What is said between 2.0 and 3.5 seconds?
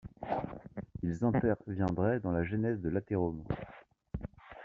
dans la genèse de l'athérome.